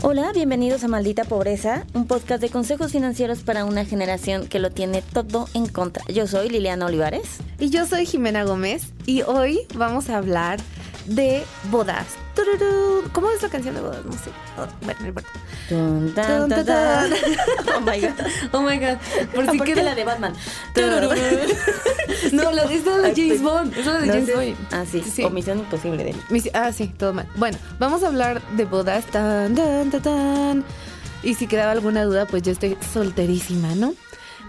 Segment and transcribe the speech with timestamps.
[0.00, 4.70] Hola, bienvenidos a Maldita Pobreza, un podcast de consejos financieros para una generación que lo
[4.70, 6.04] tiene todo en contra.
[6.06, 7.38] Yo soy Liliana Olivares.
[7.58, 10.60] Y yo soy Jimena Gómez y hoy vamos a hablar
[11.08, 12.06] de bodas.
[13.12, 14.04] ¿Cómo es la canción de bodas?
[14.04, 14.30] No sé.
[14.56, 15.28] Oh, bueno, no importa.
[15.68, 16.58] Dun, dun, Dun.
[17.74, 18.12] Oh my god.
[18.52, 18.98] Oh my god.
[19.34, 20.34] Por si queda la de Batman.
[22.32, 23.76] No, la de esta de James pues, Bond.
[23.76, 24.34] Es la de James.
[24.34, 24.56] Bond.
[24.72, 25.02] Ah, sí.
[25.02, 25.24] Sí.
[25.24, 26.50] O Misión Imposible de él.
[26.54, 27.28] Ah, sí, todo mal.
[27.36, 29.04] Bueno, vamos a hablar de bodas.
[29.06, 30.64] Tan, tan, tan, tan.
[31.22, 33.94] Y si quedaba alguna duda, pues yo estoy solterísima, ¿no?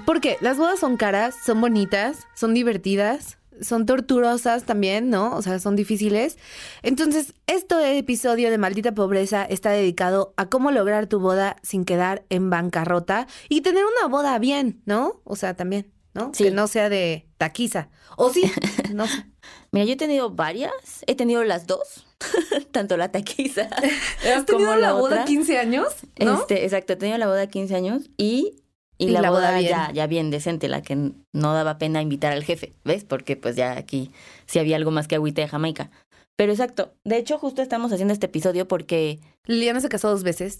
[0.05, 5.35] Porque las bodas son caras, son bonitas, son divertidas, son torturosas también, ¿no?
[5.35, 6.37] O sea, son difíciles.
[6.81, 12.25] Entonces, este episodio de Maldita Pobreza está dedicado a cómo lograr tu boda sin quedar
[12.29, 15.21] en bancarrota y tener una boda bien, ¿no?
[15.23, 16.31] O sea, también, ¿no?
[16.33, 16.45] Sí.
[16.45, 17.89] Que no sea de taquiza.
[18.17, 18.51] O sí,
[18.93, 19.25] no sé.
[19.71, 20.71] Mira, yo he tenido varias.
[21.07, 22.05] He tenido las dos.
[22.71, 23.69] Tanto la taquiza
[24.35, 25.25] ¿Has tenido como la la boda otra.
[25.25, 25.87] 15 años?
[26.19, 26.39] ¿no?
[26.39, 28.61] Este, exacto, he tenido la boda 15 años y,
[28.99, 32.31] y, Y la, la boda ya, ya bien decente, la que no daba pena invitar
[32.33, 33.03] al jefe, ¿ves?
[33.05, 34.11] Porque pues ya aquí
[34.45, 35.89] sí había algo más que agüita de Jamaica.
[36.37, 40.59] Pero exacto, de hecho justo estamos haciendo este episodio porque Liliana se casó dos veces.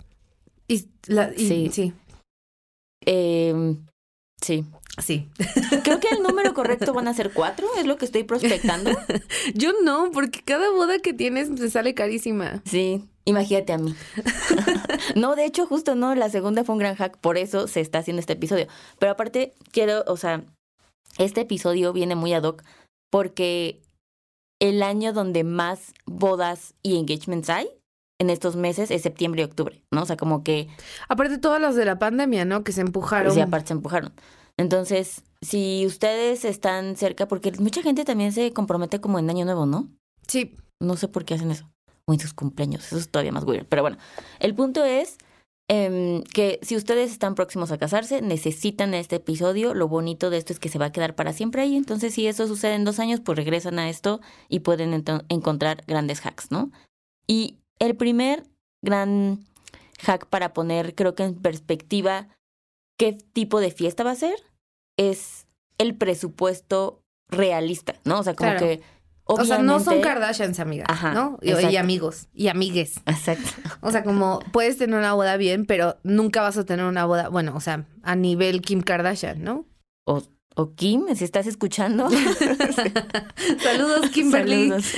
[0.68, 1.70] Y, la, y- Sí.
[1.72, 1.94] sí.
[3.06, 3.76] eh,
[4.42, 4.66] sí,
[5.04, 5.28] Sí.
[5.84, 8.92] creo que el número correcto van a ser cuatro, es lo que estoy prospectando.
[9.54, 12.62] Yo no, porque cada boda que tienes te sale carísima.
[12.66, 13.96] Sí, imagínate a mí.
[15.16, 18.00] no, de hecho justo no, la segunda fue un gran hack, por eso se está
[18.00, 18.68] haciendo este episodio.
[18.98, 20.44] Pero aparte quiero, o sea,
[21.18, 22.64] este episodio viene muy ad hoc
[23.12, 23.82] porque
[24.60, 27.70] el año donde más bodas y engagements hay
[28.20, 30.04] en estos meses es septiembre y octubre, ¿no?
[30.04, 30.68] O sea, como que
[31.08, 32.64] Aparte todas las de la pandemia, ¿no?
[32.64, 33.34] Que se empujaron.
[33.34, 34.14] sí, aparte se empujaron.
[34.58, 39.66] Entonces, si ustedes están cerca, porque mucha gente también se compromete como en Año Nuevo,
[39.66, 39.88] ¿no?
[40.28, 40.58] Sí.
[40.82, 41.70] No sé por qué hacen eso.
[42.10, 42.88] O en sus cumpleaños.
[42.88, 43.66] Eso es todavía más weird.
[43.68, 43.98] Pero bueno,
[44.40, 45.18] el punto es
[45.68, 49.76] em, que si ustedes están próximos a casarse, necesitan este episodio.
[49.76, 51.76] Lo bonito de esto es que se va a quedar para siempre ahí.
[51.76, 56.26] Entonces, si eso sucede en dos años, pues regresan a esto y pueden encontrar grandes
[56.26, 56.72] hacks, ¿no?
[57.28, 58.48] Y el primer
[58.82, 59.46] gran
[60.02, 62.28] hack para poner, creo que en perspectiva,
[62.98, 64.36] qué tipo de fiesta va a ser,
[64.98, 65.46] es
[65.78, 68.20] el presupuesto realista, ¿no?
[68.20, 68.66] O sea, como Claro.
[68.66, 68.82] que...
[69.32, 70.88] O sea, no son Kardashians, amigas.
[70.90, 71.38] Ajá, ¿no?
[71.42, 72.28] Y, amigos.
[72.34, 72.96] Y amigues.
[73.06, 73.50] Exacto.
[73.82, 77.30] O sea, como puedes tener una boda bien, pero nunca vas a tener una boda,
[77.30, 79.66] bueno, o sea, a nivel Kim Kardashian, ¿no?
[80.06, 80.24] O,
[80.56, 82.10] o Kim, si estás escuchando.
[83.60, 84.70] Saludos, Kimberly.
[84.70, 84.94] Saludos.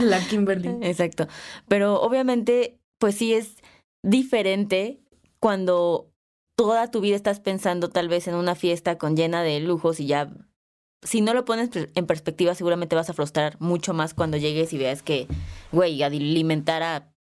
[0.00, 0.70] La Kimberly.
[0.82, 1.28] Exacto.
[1.68, 3.56] Pero obviamente, pues sí es
[4.02, 5.00] diferente
[5.38, 6.10] cuando
[6.56, 10.06] toda tu vida estás pensando tal vez en una fiesta con llena de lujos y
[10.06, 10.32] ya,
[11.06, 14.78] si no lo pones en perspectiva, seguramente vas a frustrar mucho más cuando llegues y
[14.78, 15.26] veas que,
[15.72, 17.12] güey, alimentar a...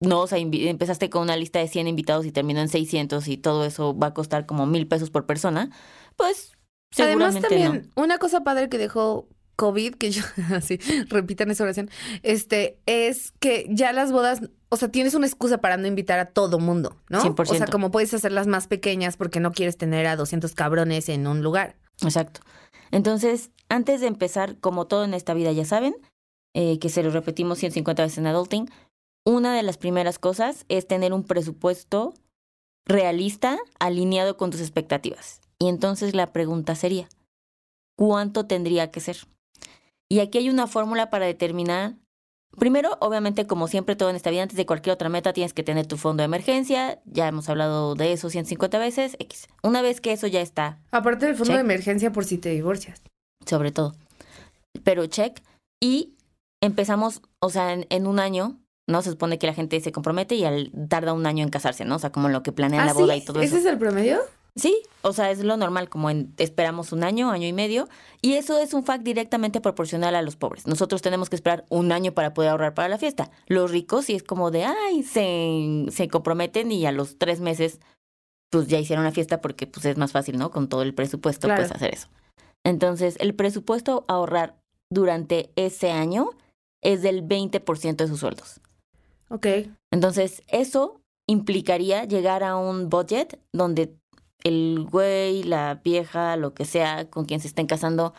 [0.00, 3.36] No, o sea, empezaste con una lista de 100 invitados y terminó en 600 y
[3.36, 5.70] todo eso va a costar como mil pesos por persona,
[6.16, 6.52] pues
[6.96, 10.22] Además, también, una cosa padre que dejó COVID, que yo,
[10.54, 10.78] así,
[11.08, 11.90] repitan esa oración,
[12.22, 16.26] este, es que ya las bodas, o sea, tienes una excusa para no invitar a
[16.26, 17.22] todo mundo, ¿no?
[17.22, 17.50] 100%.
[17.50, 21.26] O sea, como puedes hacerlas más pequeñas porque no quieres tener a 200 cabrones en
[21.26, 21.76] un lugar.
[22.02, 22.40] Exacto.
[22.90, 25.96] Entonces, antes de empezar, como todo en esta vida ya saben,
[26.54, 28.70] eh, que se lo repetimos 150 veces en Adulting,
[29.24, 32.14] una de las primeras cosas es tener un presupuesto
[32.86, 35.40] realista alineado con tus expectativas.
[35.58, 37.08] Y entonces la pregunta sería,
[37.96, 39.18] ¿cuánto tendría que ser?
[40.08, 41.96] Y aquí hay una fórmula para determinar.
[42.56, 45.62] Primero, obviamente, como siempre, todo en esta vida, antes de cualquier otra meta, tienes que
[45.62, 47.00] tener tu fondo de emergencia.
[47.04, 49.16] Ya hemos hablado de eso 150 veces.
[49.20, 49.46] X.
[49.62, 51.56] Una vez que eso ya está Aparte del fondo Check.
[51.56, 53.02] de emergencia por si te divorcias.
[53.46, 53.94] sobre todo.
[54.82, 55.40] Pero check.
[55.80, 56.14] Y
[56.60, 58.58] empezamos, o sea, en, en un año,
[58.88, 59.02] ¿no?
[59.02, 61.96] Se supone que la gente se compromete y al, tarda un año en casarse, ¿no?
[61.96, 63.00] O sea, como lo que planean la ¿Ah, sí?
[63.02, 63.68] boda y todo ¿Ese eso.
[63.68, 64.18] es el promedio?
[64.58, 67.88] Sí, o sea, es lo normal, como en, esperamos un año, año y medio,
[68.20, 70.66] y eso es un fact directamente proporcional a los pobres.
[70.66, 73.30] Nosotros tenemos que esperar un año para poder ahorrar para la fiesta.
[73.46, 77.78] Los ricos sí es como de, ay, se, se comprometen y a los tres meses,
[78.50, 80.50] pues ya hicieron la fiesta porque pues es más fácil, ¿no?
[80.50, 81.62] Con todo el presupuesto, Claro.
[81.62, 82.08] pues hacer eso.
[82.64, 84.56] Entonces, el presupuesto a ahorrar
[84.90, 86.30] durante ese año
[86.82, 88.60] es del 20% de sus sueldos.
[89.30, 89.46] Ok.
[89.92, 93.94] Entonces, eso implicaría llegar a un budget donde
[94.44, 98.14] el güey, la vieja, lo que sea con quien se estén casando,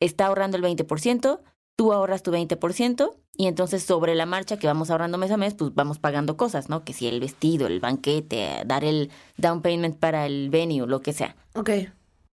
[0.00, 1.40] está ahorrando el 20%,
[1.76, 5.54] tú ahorras tu 20%, y entonces sobre la marcha que vamos ahorrando mes a mes,
[5.54, 6.84] pues vamos pagando cosas, ¿no?
[6.84, 11.12] Que si el vestido, el banquete, dar el down payment para el venue, lo que
[11.12, 11.36] sea.
[11.54, 11.70] Ok.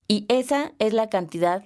[0.07, 1.63] Y esa es la cantidad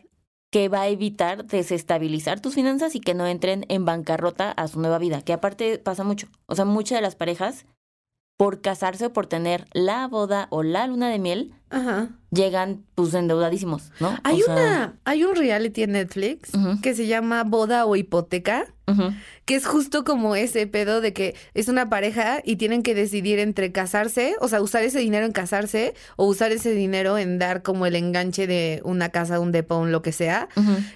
[0.52, 4.80] que va a evitar desestabilizar tus finanzas y que no entren en bancarrota a su
[4.80, 6.28] nueva vida, que aparte pasa mucho.
[6.48, 7.66] O sea, muchas de las parejas,
[8.40, 12.08] por casarse o por tener la boda o la luna de miel, Ajá.
[12.32, 14.12] llegan pues endeudadísimos, ¿no?
[14.12, 16.52] O Hay sea, una, hay un reality en Netflix
[16.82, 18.66] que se llama Boda o Hipoteca,
[19.44, 23.40] que es justo como ese pedo de que es una pareja y tienen que decidir
[23.40, 27.62] entre casarse, o sea, usar ese dinero en casarse o usar ese dinero en dar
[27.62, 30.48] como el enganche de una casa, un depo, un lo que sea.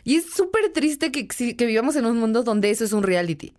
[0.05, 3.53] Y es súper triste que, que vivamos en un mundo donde eso es un reality,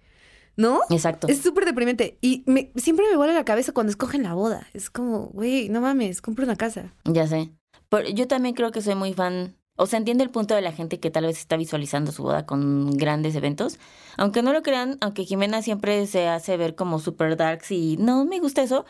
[0.57, 0.81] ¿no?
[0.91, 1.27] Exacto.
[1.29, 2.19] Es súper deprimente.
[2.21, 4.67] Y me- siempre me vuela la cabeza cuando escogen la boda.
[4.75, 6.95] Es como, güey, no mames, compra una casa.
[7.05, 7.51] Ya sé.
[7.89, 9.57] Pero yo también creo que soy muy fan.
[9.77, 12.47] O sea, entiende el punto de la gente que tal vez está visualizando su boda
[12.47, 13.79] con grandes eventos.
[14.17, 18.25] Aunque no lo crean, aunque Jimena siempre se hace ver como super darks y no
[18.25, 18.85] me gusta eso.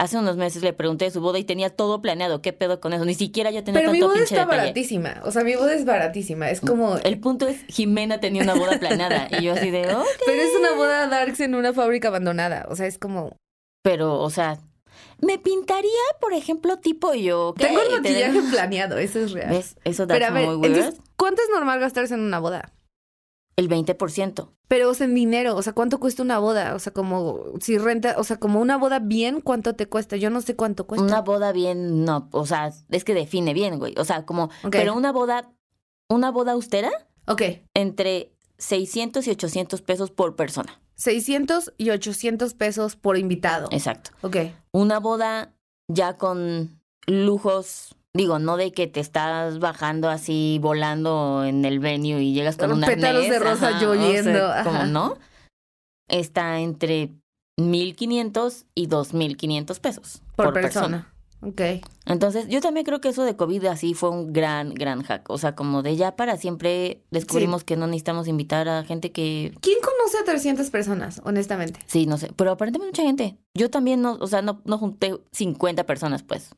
[0.00, 2.40] Hace unos meses le pregunté de su boda y tenía todo planeado.
[2.40, 3.04] ¿Qué pedo con eso?
[3.04, 4.60] Ni siquiera yo tenía Pero mi boda pinche está detalle.
[4.62, 5.20] baratísima.
[5.24, 6.48] O sea, mi boda es baratísima.
[6.48, 6.96] Es como.
[6.96, 9.28] El punto es, Jimena tenía una boda planeada.
[9.38, 10.02] Y yo así de, oh.
[10.24, 12.64] Pero es una boda darks en una fábrica abandonada.
[12.70, 13.36] O sea, es como.
[13.82, 14.58] Pero, o sea,
[15.20, 17.48] me pintaría, por ejemplo, tipo yo.
[17.48, 17.58] ¿ok?
[17.58, 18.96] Tengo el te- maquillaje planeado.
[18.96, 19.50] Eso es real.
[19.50, 19.76] ¿Ves?
[19.84, 22.72] Eso da muy entonces, ¿cuánto es normal gastarse en una boda?
[23.56, 24.50] El 20%.
[24.68, 26.74] Pero, o sea, en dinero, o sea, ¿cuánto cuesta una boda?
[26.74, 30.16] O sea, como si renta, o sea, como una boda bien, ¿cuánto te cuesta?
[30.16, 31.04] Yo no sé cuánto cuesta.
[31.04, 33.94] Una boda bien, no, o sea, es que define bien, güey.
[33.98, 35.52] O sea, como, pero una boda,
[36.08, 36.90] una boda austera,
[37.26, 37.42] Ok,
[37.74, 40.80] entre 600 y 800 pesos por persona.
[40.96, 43.68] 600 y 800 pesos por invitado.
[43.72, 44.10] Exacto.
[44.20, 44.36] Ok.
[44.70, 45.54] Una boda
[45.88, 52.22] ya con lujos, digo, no de que te estás bajando así, volando en el venue
[52.22, 55.16] y llegas con un pétalos arnés, de rosa ajá, lloviendo, o sea, como no,
[56.08, 57.10] está entre
[57.58, 61.12] 1.500 y 2.500 pesos Por, persona.
[61.42, 61.60] Ok.
[62.04, 65.30] Entonces, yo también creo que eso de COVID así fue un gran, gran hack.
[65.30, 69.54] O sea, como de ya para siempre descubrimos que no necesitamos invitar a gente que...
[69.62, 71.80] ¿Quién conoce a 300 personas, honestamente?
[71.86, 73.38] Sí, no sé, pero aparentemente mucha gente.
[73.54, 76.50] Yo también no, o sea, no, no junté 50 personas, pues.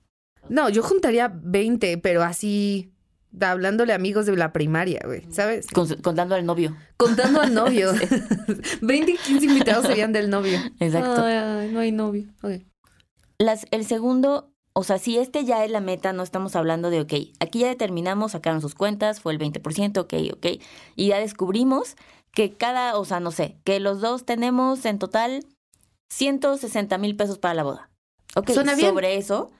[0.53, 2.93] No, yo juntaría 20, pero así,
[3.31, 5.67] da- hablándole a amigos de la primaria, güey, ¿sabes?
[5.69, 6.77] Con- contando al novio.
[6.99, 7.93] Contando al novio.
[8.83, 10.59] 20 y 15 invitados serían del novio.
[10.79, 11.25] Exacto.
[11.25, 12.27] Ay, ay, no hay novio.
[12.43, 12.63] Ok.
[13.39, 17.01] Las, el segundo, o sea, si este ya es la meta, no estamos hablando de,
[17.01, 20.63] ok, aquí ya determinamos, sacaron sus cuentas, fue el 20%, ok, ok,
[20.97, 21.97] y ya descubrimos
[22.33, 25.45] que cada, o sea, no sé, que los dos tenemos en total
[26.11, 27.91] 160 mil pesos para la boda.
[28.35, 28.89] Ok, Suena bien.
[28.91, 29.51] sobre eso,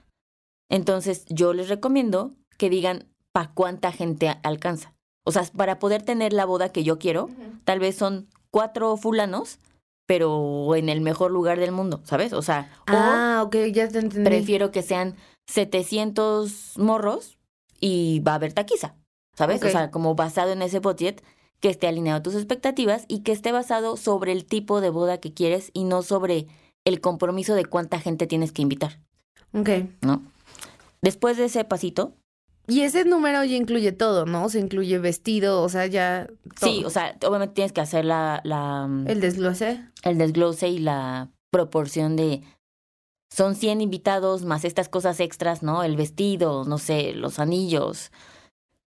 [0.69, 4.93] entonces yo les recomiendo que digan para cuánta gente alcanza.
[5.25, 7.29] O sea, para poder tener la boda que yo quiero,
[7.63, 9.57] tal vez son cuatro fulanos,
[10.05, 12.33] pero en el mejor lugar del mundo, ¿sabes?
[12.33, 14.25] O sea, o Ah, ok, ya te entendí.
[14.29, 15.15] prefiero que sean
[15.47, 17.37] 700 morros
[17.79, 18.95] y va a haber taquiza,
[19.35, 19.63] ¿sabes?
[19.63, 21.23] O sea, como basado en ese budget
[21.59, 25.19] que esté alineado a tus expectativas y que esté basado sobre el tipo de boda
[25.19, 26.47] que quieres y no sobre
[26.85, 28.99] el compromiso de cuánta gente tienes que invitar,
[29.53, 29.69] Ok.
[30.01, 30.21] ¿no?
[31.03, 32.15] Después de ese pasito,
[32.65, 34.45] Y ese número ya incluye todo, ¿no?
[34.45, 36.27] O sea, incluye vestido, o sea, ya.
[36.59, 36.71] Todo.
[36.71, 39.83] sí, o sea, obviamente tienes que hacer la, la, El desglose.
[40.03, 42.41] el desglose y la proporción de
[43.29, 45.83] son 100 invitados más estas cosas extras, ¿no?
[45.83, 48.11] El vestido, no sé, los anillos,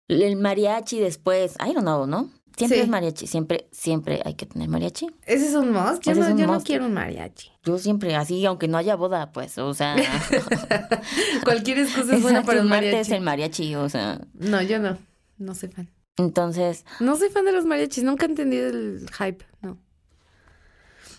[0.10, 2.30] el mariachi después, I don't know, ¿no?
[2.58, 2.84] Siempre Sí.
[2.84, 5.08] es mariachi, siempre, siempre hay que tener mariachi.
[5.26, 6.04] Ese es un must.
[6.04, 7.50] Yo, no, es yo no quiero un mariachi.
[7.64, 9.96] Yo siempre, así, aunque no haya boda, pues, o sea,
[11.44, 13.14] Cualquier excusa es buena para un mariachi.
[13.14, 14.98] el mariachi, o sea, No, yo no.
[15.38, 15.90] No soy fan.
[16.18, 18.04] entonces, No soy fan de los mariachis.
[18.04, 19.46] Nunca he entendido el hype.
[19.62, 19.78] No.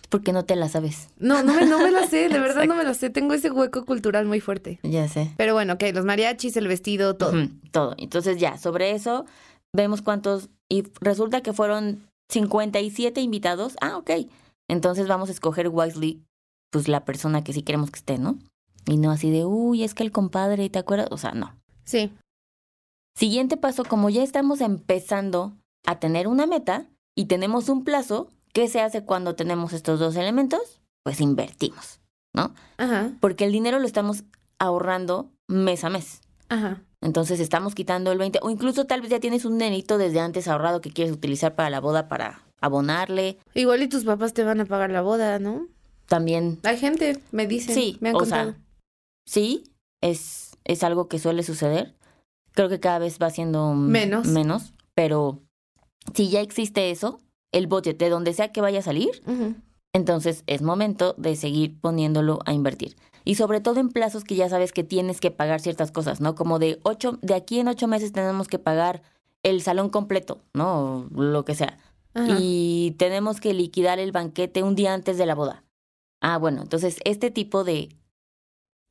[0.09, 1.09] ¿por qué no te la sabes?
[1.19, 2.29] No, no me, no me la sé.
[2.29, 3.11] De verdad no me la sé.
[3.11, 4.79] Tengo ese hueco cultural muy fuerte.
[4.85, 5.33] Ya sé.
[5.37, 5.83] Pero bueno, ok.
[5.93, 7.33] Los mariachis, el vestido, todo.
[7.73, 7.97] Todo.
[7.99, 9.27] Entonces ya, sobre eso
[9.75, 13.77] vemos cuántos y resulta que fueron 57 invitados.
[13.83, 14.11] Ah, ok.
[14.69, 16.23] Entonces vamos a escoger wisely
[16.71, 18.39] pues la persona que sí queremos que esté, ¿no?
[18.87, 21.09] Y no así de, uy, es que el compadre, ¿te acuerdas?
[21.11, 21.55] O sea, no.
[21.85, 22.13] Sí.
[23.17, 25.53] Siguiente paso, como ya estamos empezando
[25.87, 30.17] a tener una meta y tenemos un plazo, ¿qué se hace cuando tenemos estos dos
[30.17, 30.81] elementos?
[31.05, 32.01] Pues invertimos,
[32.35, 32.55] ¿no?
[32.77, 33.13] Ajá.
[33.21, 34.25] Porque el dinero lo estamos
[34.59, 36.23] ahorrando mes a mes.
[36.49, 36.83] Ajá.
[37.05, 40.49] Entonces estamos quitando el 20, o incluso tal vez ya tienes un nenito desde antes
[40.49, 43.37] ahorrado que quieres utilizar para la boda para abonarle.
[43.55, 45.69] Igual y tus papás te van a pagar la boda, ¿no?
[46.07, 48.53] También, Hay gente, me dicen, sí, me han o contado.
[48.53, 48.61] sea,
[49.27, 49.65] sí,
[50.01, 51.95] es, es algo que suele suceder.
[52.53, 54.27] Creo que cada vez va siendo Menos.
[54.29, 55.41] menos, pero
[56.15, 57.21] si ya existe eso,
[57.53, 59.11] el budget de donde sea que vaya a salir,
[59.93, 62.97] entonces es momento de seguir poniéndolo a invertir.
[63.25, 66.35] Y sobre todo en plazos que ya sabes que tienes que pagar ciertas cosas, ¿no?
[66.35, 69.03] Como de ocho, de aquí en ocho meses tenemos que pagar
[69.43, 71.09] el salón completo, ¿no?
[71.15, 71.79] O lo que sea.
[72.13, 72.37] Ajá.
[72.39, 75.65] Y tenemos que liquidar el banquete un día antes de la boda.
[76.21, 77.97] Ah, bueno, entonces este tipo de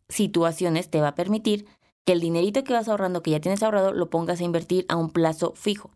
[0.10, 1.66] situaciones te va a permitir
[2.06, 4.98] que el dinerito que vas ahorrando, que ya tienes ahorrado, lo pongas a invertir a
[4.98, 5.90] un plazo fijo.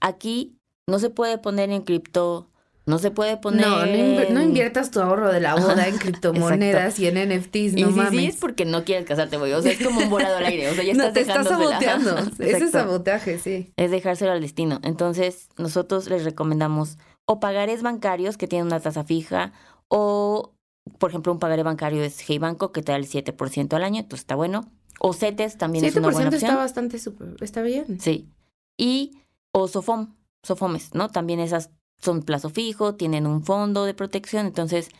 [0.00, 2.48] Aquí no se puede poner en cripto,
[2.86, 3.66] no se puede poner.
[3.66, 7.82] No, no, no inviertas tu ahorro de la boda en criptomonedas y en NFTs, Y
[7.82, 8.34] no si sí mames.
[8.34, 9.52] es porque no quieres casarte, güey.
[9.54, 10.68] O sea, es como un volado al aire.
[10.70, 12.16] O sea, ya no, estás te estás saboteando.
[12.38, 13.72] Ese sabotaje, sí.
[13.76, 14.80] es dejárselo al destino.
[14.82, 19.52] Entonces, nosotros les recomendamos o pagares bancarios que tienen una tasa fija
[19.88, 20.54] o,
[20.98, 24.00] por ejemplo, un pagaré bancario es Hey Banco que te da el 7% al año,
[24.00, 24.70] entonces está bueno.
[25.00, 26.50] O CETES también es una buena 7% opción.
[26.50, 27.98] está bastante súper, está bien.
[28.00, 28.28] Sí.
[28.76, 29.18] Y
[29.52, 31.08] o Sofom, Sofomes, ¿no?
[31.08, 31.70] También esas
[32.04, 34.90] son plazo fijo, tienen un fondo de protección, entonces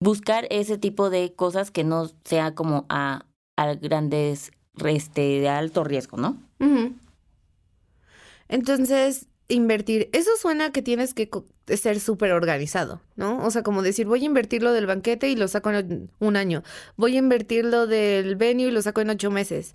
[0.00, 3.26] buscar ese tipo de cosas que no sea como a,
[3.56, 4.52] a grandes,
[4.84, 6.40] este, de alto riesgo, ¿no?
[8.48, 11.28] Entonces, invertir, eso suena que tienes que
[11.76, 13.44] ser súper organizado, ¿no?
[13.44, 16.36] O sea, como decir, voy a invertir lo del banquete y lo saco en un
[16.36, 16.62] año.
[16.96, 19.74] Voy a invertir lo del venue y lo saco en ocho meses.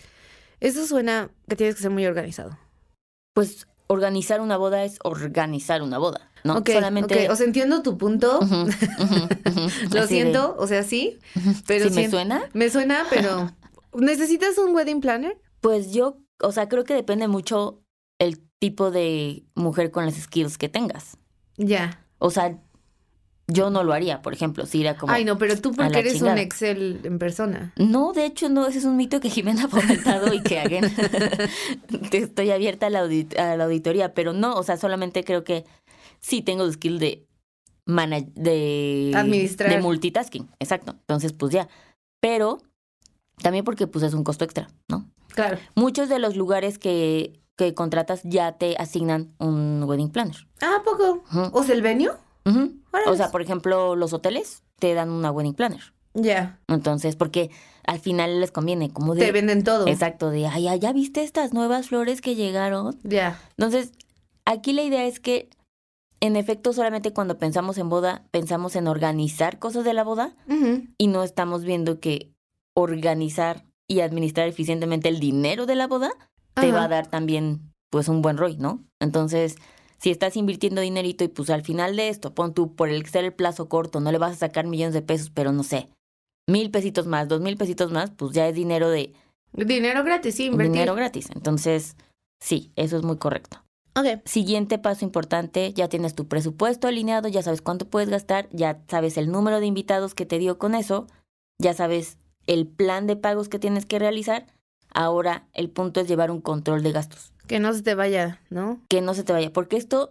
[0.59, 2.57] Eso suena que tienes que ser muy organizado.
[3.33, 6.63] Pues organizar una boda es organizar una boda, ¿no?
[6.65, 7.25] Solamente...
[7.27, 7.31] ok.
[7.31, 8.39] O sea, entiendo tu punto.
[9.93, 11.19] Lo de- siento, o sea, sí,
[11.67, 12.43] pero ¿Sí me sien- suena?
[12.53, 13.51] Me suena, pero
[13.93, 15.37] ¿necesitas un wedding planner?
[15.61, 17.81] Pues yo, o sea, creo que depende mucho
[18.19, 21.17] el tipo de mujer con las skills que tengas.
[21.57, 22.05] Ya.
[22.19, 22.57] O sea,
[23.47, 25.11] yo no lo haría, por ejemplo, si era como...
[25.11, 26.37] Ay, no, pero tú porque eres un.
[26.37, 27.73] Excel en persona.
[27.77, 30.89] No, de hecho, no, ese es un mito que Jimena ha fomentado y que hagan.
[32.09, 35.43] Te Estoy abierta a la, audit- a la auditoría, pero no, o sea, solamente creo
[35.43, 35.65] que
[36.19, 37.25] sí tengo el skill de
[37.85, 39.69] de Administrar.
[39.69, 40.93] de multitasking, exacto.
[41.01, 41.67] Entonces, pues ya.
[42.21, 42.59] Pero
[43.41, 45.05] también porque pues es un costo extra, ¿no?
[45.35, 45.57] Claro.
[45.75, 50.47] Muchos de los lugares que, que contratas ya te asignan un wedding planner.
[50.61, 51.23] Ah, ¿a poco?
[51.51, 51.81] ¿O sea, el?
[52.45, 55.93] O sea, por ejemplo, los hoteles te dan una wedding planner.
[56.13, 56.59] Ya.
[56.67, 57.49] Entonces, porque
[57.85, 59.25] al final les conviene, como de...
[59.25, 59.87] Te venden todo.
[59.87, 62.99] Exacto, de, ay, ¿ya viste estas nuevas flores que llegaron?
[63.03, 63.39] Ya.
[63.57, 63.93] Entonces,
[64.45, 65.49] aquí la idea es que,
[66.19, 70.35] en efecto, solamente cuando pensamos en boda, pensamos en organizar cosas de la boda
[70.97, 72.31] y no estamos viendo que
[72.75, 76.11] organizar y administrar eficientemente el dinero de la boda
[76.53, 78.83] te va a dar también, pues, un buen ROI, ¿no?
[78.99, 79.55] Entonces,
[80.03, 83.23] si estás invirtiendo dinerito y pues al final de esto, pon tú por el ser
[83.23, 85.87] el plazo corto, no le vas a sacar millones de pesos, pero no sé,
[86.45, 89.13] mil pesitos más, dos mil pesitos más, pues ya es dinero de
[89.53, 90.73] Dinero gratis, sí, invertir.
[90.73, 91.29] dinero gratis.
[91.35, 91.95] Entonces,
[92.41, 93.63] sí, eso es muy correcto.
[93.95, 94.25] Ok.
[94.25, 99.17] Siguiente paso importante, ya tienes tu presupuesto alineado, ya sabes cuánto puedes gastar, ya sabes
[99.17, 101.05] el número de invitados que te dio con eso,
[101.59, 102.17] ya sabes
[102.47, 104.47] el plan de pagos que tienes que realizar.
[104.93, 108.79] Ahora el punto es llevar un control de gastos, Que no se te vaya, ¿no?
[108.89, 110.09] que no se te vaya, porque esto,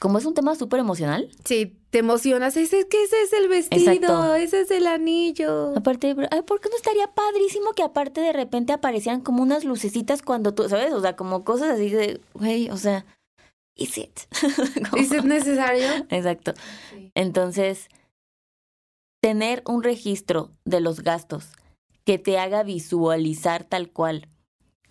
[0.00, 2.56] como es un tema súper emocional, Sí, te emocionas.
[2.56, 4.34] Ese, que ese es el vestido, Exacto.
[4.34, 5.72] ese es el anillo.
[5.76, 10.20] aparte, ay, ¿por qué no estaría padrísimo que aparte de repente aparecieran como unas lucecitas
[10.22, 10.92] cuando tú, ¿sabes?
[10.92, 13.06] O sea, como cosas así de, güey, o sea,
[13.74, 14.20] is it?
[14.96, 15.88] ¿Es necesario?
[16.10, 16.52] Exacto.
[17.14, 17.88] Entonces,
[19.22, 21.52] tener un registro de los gastos
[22.04, 24.28] que te haga visualizar tal cual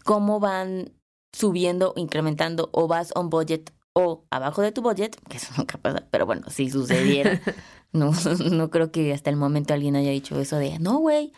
[0.03, 0.91] cómo van
[1.38, 6.06] subiendo, incrementando o vas on budget o abajo de tu budget, que eso nunca pasa,
[6.12, 7.41] pero bueno, si sucediera,
[7.94, 8.12] no,
[8.51, 11.32] no creo que hasta el momento alguien haya dicho eso de, no, güey,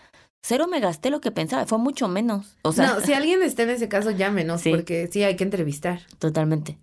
[0.43, 2.57] cero me gasté lo que pensaba, fue mucho menos.
[2.63, 4.71] O sea, no, si alguien está en ese caso, llámenos, Sí.
[4.71, 6.01] porque sí hay que entrevistar.
[6.17, 6.77] totalmente.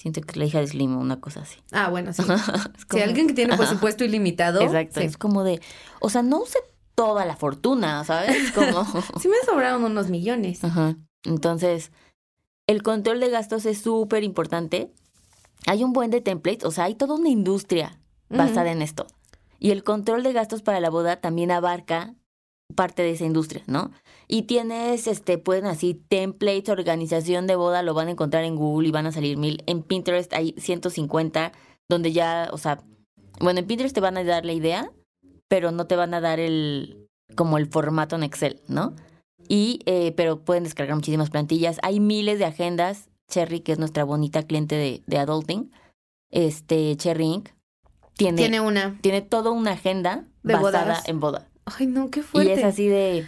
[0.00, 1.58] Siento que la hija de Slim o una cosa así.
[1.72, 2.22] Ah, bueno, sí.
[2.90, 4.62] Si alguien que tiene presupuesto ilimitado.
[4.62, 4.98] Exacto.
[5.00, 5.06] Sí.
[5.06, 5.60] Es como de,
[6.00, 6.58] o sea, no usé
[6.94, 8.50] toda la fortuna, ¿sabes?
[8.52, 8.84] Como,
[9.20, 10.64] Sí me sobraron unos millones.
[10.64, 10.96] Ajá.
[11.24, 11.92] Entonces,
[12.70, 14.92] el control de gastos es súper importante.
[15.66, 17.98] Hay un buen de templates, o sea, hay toda una industria
[18.28, 19.08] basada en esto.
[19.58, 22.14] Y el control de gastos para la boda también abarca
[22.76, 23.90] parte de esa industria, ¿no?
[24.28, 28.86] Y tienes, este, pueden así, templates, organización de boda, lo van a encontrar en Google
[28.86, 29.64] y van a salir mil.
[29.66, 31.50] En Pinterest hay 150,
[31.88, 32.84] donde ya, o sea,
[33.40, 34.92] bueno, en Pinterest te van a dar la idea,
[35.48, 38.94] pero no te van a dar el, como el formato en Excel, ¿no?
[39.52, 41.78] Y, eh, pero pueden descargar muchísimas plantillas.
[41.82, 43.08] Hay miles de agendas.
[43.28, 45.70] Cherry, que es nuestra bonita cliente de, de Adulting,
[46.30, 47.48] este, Cherry Inc.,
[48.16, 48.98] tiene, Tiene una.
[49.00, 51.08] tiene toda una agenda De basada bodas.
[51.08, 51.48] en boda.
[51.64, 52.52] Ay, no, qué Y fuerte.
[52.54, 53.24] es así de,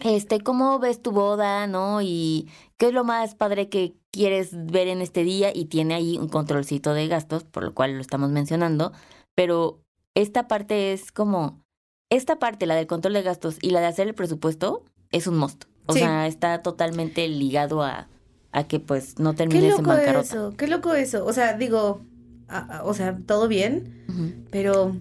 [0.00, 2.00] este, ¿cómo ves tu boda, no?
[2.02, 6.18] Y qué es lo más padre que quieres ver en este día y tiene ahí
[6.18, 8.92] un controlcito de gastos, por lo cual lo estamos mencionando,
[9.34, 9.80] pero
[10.14, 11.62] esta parte es como,
[12.10, 15.36] esta parte, la del control de gastos y la de hacer el presupuesto, es un
[15.38, 15.64] must.
[15.86, 16.00] O Sí.
[16.00, 18.08] sea, está totalmente ligado a,
[18.52, 20.20] a que pues no termines en bancarrota.
[20.20, 21.24] eso, qué loco eso.
[21.24, 22.02] O sea, digo,
[22.48, 24.96] a- a- o sea, todo bien, pero,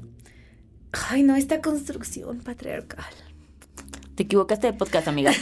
[1.09, 3.05] ay, no, esta construcción patriarcal.
[4.17, 5.31] Te equivocaste de podcast, amiga.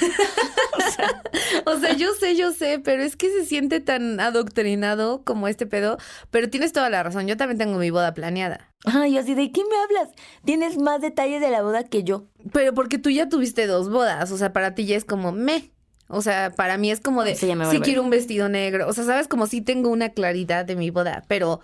[1.65, 5.65] O sea, yo sé, yo sé, pero es que se siente tan adoctrinado como este
[5.65, 5.97] pedo.
[6.29, 7.27] Pero tienes toda la razón.
[7.27, 8.71] Yo también tengo mi boda planeada.
[8.85, 10.15] Ay, así de, ¿qué me hablas?
[10.45, 12.25] Tienes más detalles de la boda que yo.
[12.51, 14.31] Pero porque tú ya tuviste dos bodas.
[14.31, 15.71] O sea, para ti ya es como me.
[16.07, 18.87] O sea, para mí es como de Sí, vale quiero un vestido negro.
[18.87, 21.61] O sea, sabes, como si tengo una claridad de mi boda, pero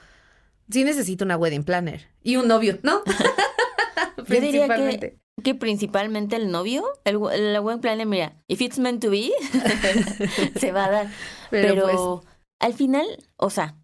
[0.69, 3.03] sí necesito una wedding planner y un novio, ¿no?
[4.27, 9.01] Yo diría que, que principalmente el novio, el, el buen plan, mira, if it's meant
[9.01, 9.31] to be,
[10.59, 11.07] se va a dar.
[11.49, 13.05] Pero, Pero, pues, al final,
[13.37, 13.75] o sea,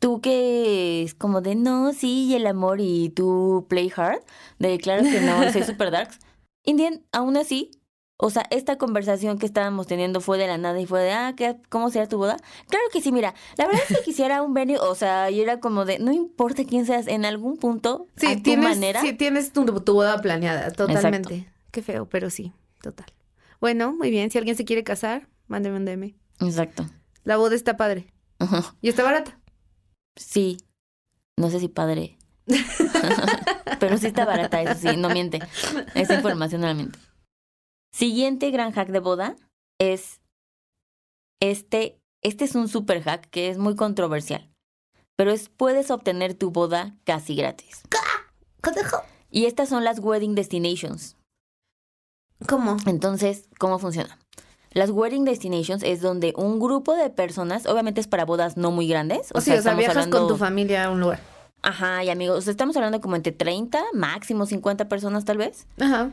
[0.00, 4.22] tú que es como de no, sí, y el amor, y tú play hard,
[4.58, 6.18] de claro que no, soy super darks.
[6.64, 7.70] Indian, aún así,
[8.16, 11.34] o sea, esta conversación que estábamos teniendo fue de la nada y fue de, ah,
[11.36, 12.36] ¿qué, ¿cómo será tu boda?
[12.68, 15.60] Claro que sí, mira, la verdad es que quisiera un venue, o sea, y era
[15.60, 19.12] como de, no importa quién seas, en algún punto, sí, a tu tienes, manera, sí,
[19.12, 21.50] tienes tu, tu boda planeada, totalmente.
[21.70, 23.06] Qué feo, pero sí, total.
[23.60, 24.30] Bueno, muy bien.
[24.30, 26.14] Si alguien se quiere casar, mándeme un DM.
[26.40, 26.86] Exacto.
[27.24, 28.74] La boda está padre Ajá.
[28.80, 29.40] y está barata.
[30.16, 30.58] Sí.
[31.36, 32.18] No sé si padre.
[33.80, 35.40] Pero sí está barata, eso sí, no miente.
[35.94, 36.98] Esa información no la miente.
[37.94, 39.36] Siguiente gran hack de boda
[39.78, 40.20] es
[41.40, 41.96] este.
[42.22, 44.50] Este es un super hack que es muy controversial.
[45.14, 47.82] Pero es puedes obtener tu boda casi gratis.
[49.30, 51.16] Y estas son las wedding destinations.
[52.48, 52.78] ¿Cómo?
[52.86, 54.18] Entonces, ¿cómo funciona?
[54.72, 58.88] Las wedding destinations es donde un grupo de personas, obviamente es para bodas no muy
[58.88, 59.30] grandes.
[59.34, 61.20] O, sea, o sea, estamos viajas con tu familia a un lugar.
[61.62, 65.68] Ajá, y amigos, o sea, estamos hablando como entre 30, máximo 50 personas tal vez.
[65.78, 66.10] Ajá.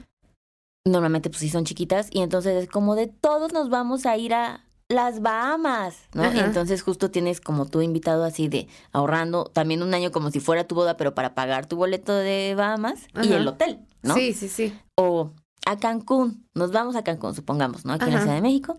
[0.86, 4.34] Normalmente pues sí son chiquitas y entonces es como de todos nos vamos a ir
[4.34, 6.24] a las Bahamas, ¿no?
[6.24, 6.36] Ajá.
[6.36, 10.40] Y entonces justo tienes como tú invitado así de ahorrando también un año como si
[10.40, 13.38] fuera tu boda, pero para pagar tu boleto de Bahamas y Ajá.
[13.38, 14.16] el hotel, ¿no?
[14.16, 14.74] Sí, sí, sí.
[14.98, 15.32] O
[15.66, 17.94] a Cancún, nos vamos a Cancún, supongamos, ¿no?
[17.94, 18.24] Aquí en la Ajá.
[18.24, 18.78] Ciudad de México.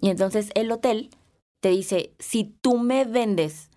[0.00, 1.10] Y entonces el hotel
[1.60, 3.68] te dice, si tú me vendes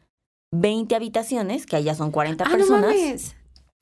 [0.53, 3.35] 20 habitaciones, que allá son 40 Ah, no personas, mames.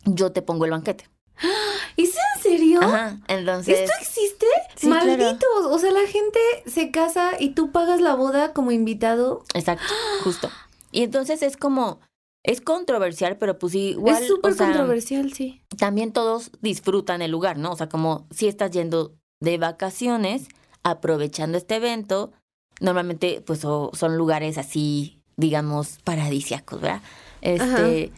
[0.03, 1.08] yo te pongo el banquete.
[1.97, 2.79] ¿Es en serio?
[2.82, 3.79] Ajá, entonces...
[3.82, 4.45] ¿Esto existe?
[4.75, 5.17] Sí, Malditos.
[5.38, 5.69] claro.
[5.69, 9.43] O sea, la gente se casa y tú pagas la boda como invitado.
[9.53, 9.86] Exacto,
[10.23, 10.49] justo.
[10.91, 11.99] Y entonces es como,
[12.43, 15.62] es controversial, pero pues igual, es súper o sea, controversial, sí.
[15.77, 17.71] también todos disfrutan el lugar, ¿no?
[17.71, 20.47] O sea, como si estás yendo de vacaciones,
[20.84, 22.32] aprovechando este evento,
[22.79, 27.01] normalmente pues so- son lugares así, digamos, paradisiacos, ¿verdad?
[27.41, 28.12] Este,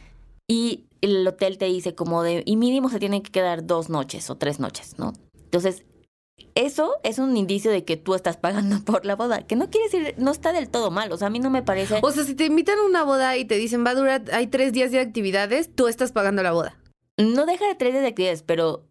[0.47, 4.29] y el hotel te dice como de, y mínimo se tienen que quedar dos noches
[4.29, 5.13] o tres noches, ¿no?
[5.45, 5.85] Entonces,
[6.53, 9.89] eso es un indicio de que tú estás pagando por la boda, que no quiere
[9.89, 11.99] decir, no está del todo mal, o sea, a mí no me parece...
[12.01, 14.47] O sea, si te invitan a una boda y te dicen va a durar, hay
[14.47, 16.77] tres días de actividades, tú estás pagando la boda.
[17.17, 18.85] No deja de tres días de actividades, pero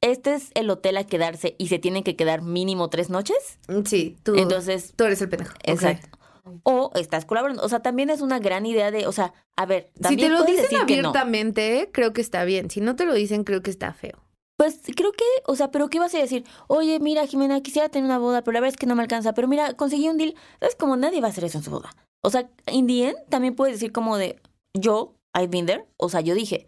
[0.00, 3.58] este es el hotel a quedarse y se tienen que quedar mínimo tres noches.
[3.84, 5.54] Sí, tú, Entonces, tú eres el pendejo.
[5.62, 6.18] Exacto.
[6.64, 7.62] O estás colaborando.
[7.62, 10.36] O sea, también es una gran idea de, o sea, a ver, Si también te
[10.36, 11.08] lo puedes dicen decir que no.
[11.10, 12.70] abiertamente, creo que está bien.
[12.70, 14.18] Si no te lo dicen, creo que está feo.
[14.56, 16.44] Pues creo que, o sea, pero ¿qué vas a decir?
[16.68, 19.34] Oye, mira, Jimena, quisiera tener una boda, pero la verdad es que no me alcanza.
[19.34, 20.34] Pero mira, conseguí un deal.
[20.60, 20.76] ¿Sabes?
[20.76, 21.94] Como nadie va a hacer eso en su boda.
[22.22, 24.40] O sea, in the end, también puedes decir como de,
[24.74, 25.86] yo, I've been there.
[25.96, 26.66] O sea, yo dije,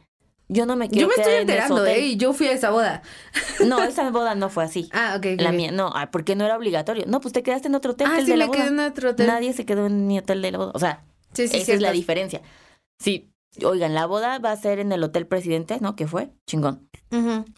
[0.54, 1.84] yo no me quiero Yo me estoy en enterando.
[1.84, 2.00] ¿eh?
[2.06, 3.02] Y yo fui a esa boda.
[3.66, 4.88] No, esa boda no fue así.
[4.92, 5.40] Ah, ok.
[5.40, 7.04] La mía, no, ah, porque no era obligatorio.
[7.06, 8.58] No, pues te quedaste en otro hotel Ah, el sí, de la me boda.
[8.60, 9.26] quedé en otro hotel.
[9.26, 10.72] Nadie se quedó en mi hotel de la boda.
[10.74, 12.42] O sea, Sí, sí, esa es la diferencia.
[12.98, 13.32] Sí,
[13.64, 15.96] oigan, la boda va a ser en el Hotel Presidente, ¿no?
[15.96, 16.88] Que fue chingón.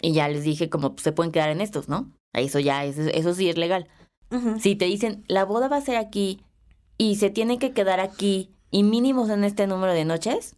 [0.00, 2.10] Y ya les dije como pues, se pueden quedar en estos, ¿no?
[2.32, 3.86] Eso ya, eso, eso sí es legal.
[4.58, 6.40] Si te dicen, la boda va a ser aquí
[6.98, 10.56] y se tienen que quedar aquí y mínimos en este número de noches,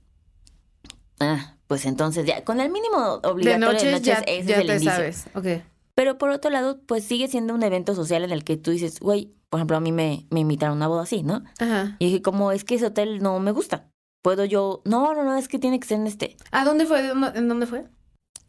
[1.20, 4.60] ah, pues entonces ya, con el mínimo obligatorio de noches noches, ya, ese ya es
[4.62, 4.90] el te indicio.
[4.92, 5.26] sabes.
[5.34, 5.46] Ok.
[5.94, 8.98] Pero por otro lado, pues sigue siendo un evento social en el que tú dices,
[9.00, 11.42] güey, por ejemplo, a mí me, me invitaron a una boda así, ¿no?
[11.60, 11.96] Ajá.
[12.00, 13.88] Y dije, como es que ese hotel no me gusta.
[14.22, 16.36] Puedo yo, no, no, no, es que tiene que ser en este.
[16.50, 17.08] ¿A dónde fue?
[17.10, 17.84] ¿En dónde fue?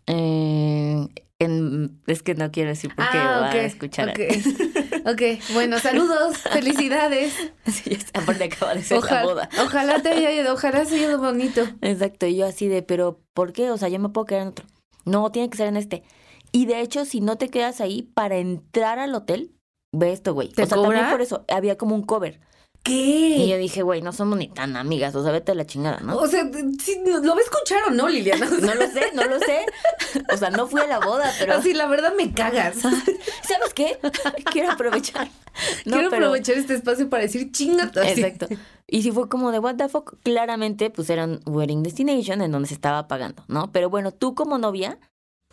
[0.07, 1.07] Eh,
[1.39, 3.55] en- es que no quiero decir porque ah, va ok.
[3.55, 4.13] a escuchar.
[5.11, 7.33] ok, bueno, saludos, felicidades.
[7.65, 9.49] Sí, aparte acaba de ser la Ojalá, boda.
[9.63, 11.61] ojalá te haya ido, ojalá sea ido bonito.
[11.81, 13.71] Exacto, y yo así de, pero ¿por qué?
[13.71, 14.65] O sea, yo me puedo quedar en otro.
[15.05, 16.03] No, tiene que ser en este.
[16.51, 19.51] Y de hecho, si no te quedas ahí, para entrar al hotel,
[19.91, 20.49] ve esto, güey.
[20.49, 22.39] ¿Te o sea, también por eso, había como un cover.
[22.83, 22.93] ¿Qué?
[22.93, 25.99] Y yo dije, güey, no somos ni tan amigas, o sea, vete a la chingada,
[25.99, 26.15] ¿no?
[26.17, 26.49] O sea,
[26.81, 28.45] sí, ¿lo va a escuchar o no, Liliana?
[28.47, 29.65] O sea, No lo sé, no lo sé.
[30.33, 31.55] O sea, no fui a la boda, pero...
[31.55, 32.77] Así, la verdad me cagas.
[32.81, 33.99] ¿Sabes qué?
[34.51, 35.27] Quiero aprovechar.
[35.85, 38.09] No, Quiero pero- aprovechar este espacio para decir chingata.
[38.09, 38.47] Exacto.
[38.87, 42.51] Y si fue como de what the fuck, claramente pues era un wedding destination en
[42.51, 43.71] donde se estaba pagando, ¿no?
[43.71, 44.97] Pero bueno, tú como novia,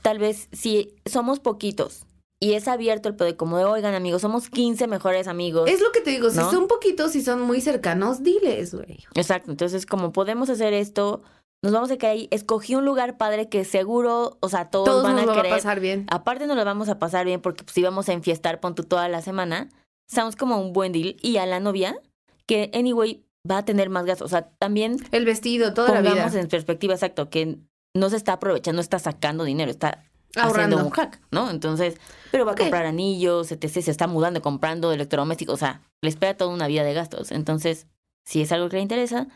[0.00, 2.05] tal vez si somos poquitos
[2.40, 5.68] y es abierto el poder, como de, oigan amigos, somos 15 mejores amigos.
[5.70, 6.50] Es lo que te digo, si ¿No?
[6.50, 9.04] son poquitos, si son muy cercanos, diles, güey.
[9.14, 11.22] Exacto, entonces como podemos hacer esto,
[11.62, 12.28] nos vamos a quedar ahí.
[12.30, 15.36] Escogí un lugar padre que seguro, o sea, todos, Todos van nos a va a
[15.36, 15.50] querer.
[15.52, 16.06] pasar bien.
[16.10, 19.08] Aparte nos lo vamos a pasar bien porque pues íbamos a enfiestar, pon tú toda
[19.08, 19.70] la semana.
[20.08, 21.16] Estamos como un buen deal.
[21.22, 21.98] Y a la novia,
[22.46, 24.26] que anyway va a tener más gastos.
[24.26, 26.30] O sea, también El vestido, toda la vida.
[26.38, 27.58] en perspectiva, exacto, que
[27.94, 30.04] no se está aprovechando, no está sacando dinero, está
[30.36, 30.76] Ahorrando.
[30.76, 31.50] haciendo un hack, ¿no?
[31.50, 31.96] Entonces,
[32.30, 36.36] pero va a comprar anillos, etc., se está mudando, comprando electrodomésticos, o sea, le espera
[36.36, 37.32] toda una vida de gastos.
[37.32, 37.86] Entonces,
[38.24, 39.28] si es algo que le interesa,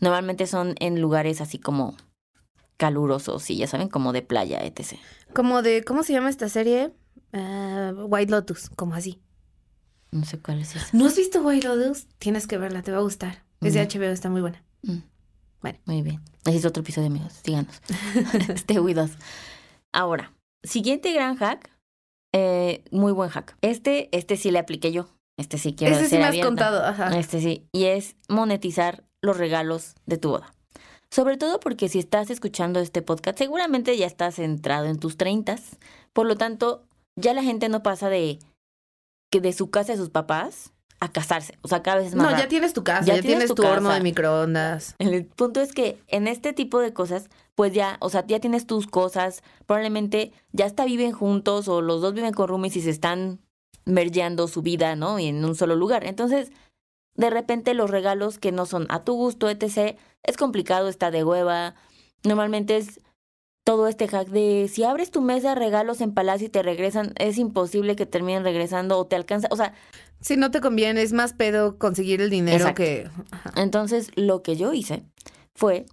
[0.00, 1.96] normalmente son en lugares así como
[2.76, 4.98] calurosos y ya saben, como de playa, etc.
[5.32, 6.92] Como de, ¿cómo se llama esta serie?
[7.32, 9.20] Ah, White Lotus, como así.
[10.10, 10.86] No sé cuál es esa.
[10.92, 12.06] ¿No has visto White Lotus?
[12.18, 13.44] Tienes que verla, te va a gustar.
[13.60, 13.88] Es de No.
[13.90, 14.62] HBO, está muy buena.
[14.82, 14.98] Mm.
[15.60, 15.78] Bueno.
[15.86, 16.20] Muy bien.
[16.44, 17.32] Ese es otro episodio, amigos.
[17.42, 17.80] Síganos.
[18.56, 19.12] Stay with us.
[19.92, 20.32] Ahora,
[20.64, 21.70] siguiente gran hack.
[22.34, 23.56] eh, muy buen hack.
[23.60, 25.06] Este, este sí le apliqué yo.
[25.38, 26.48] Este sí quiero Ese sí me has abierta.
[26.48, 27.16] contado, ajá.
[27.18, 27.66] Este sí.
[27.72, 30.52] Y es monetizar los regalos de tu boda.
[31.10, 35.76] Sobre todo porque si estás escuchando este podcast, seguramente ya estás centrado en tus treintas.
[36.12, 36.84] Por lo tanto,
[37.16, 38.38] ya la gente no pasa de
[39.30, 41.56] que de su casa de sus papás a casarse.
[41.62, 43.48] O sea, cada vez es más No, ya tienes tu casa, Ya ya, tienes tienes,
[43.48, 44.94] tu tu, horno de microondas.
[44.98, 48.66] El punto es que en este tipo de cosas, pues ya, o sea, ya tienes
[48.66, 52.90] tus cosas, probablemente ya hasta viven juntos o los dos viven con roomies y se
[52.90, 53.40] están
[53.84, 55.18] mergeando su vida, ¿no?
[55.18, 56.04] Y en un solo lugar.
[56.04, 56.50] Entonces,
[57.14, 61.22] de repente los regalos que no son a tu gusto, etc., es complicado, está de
[61.22, 61.74] hueva.
[62.24, 63.00] Normalmente es
[63.64, 67.14] todo este hack de si abres tu mesa de regalos en Palacio y te regresan,
[67.18, 69.74] es imposible que terminen regresando o te alcanza, o sea,
[70.20, 72.82] Si no te conviene, es más pedo conseguir el dinero Exacto.
[72.82, 73.10] que...
[73.30, 73.52] Ajá.
[73.56, 75.04] Entonces, lo que yo hice
[75.54, 75.86] fue